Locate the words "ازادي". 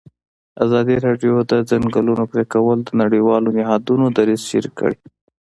0.63-0.95